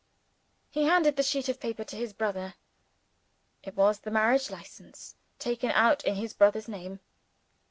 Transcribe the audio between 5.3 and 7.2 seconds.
taken out in his brother's name.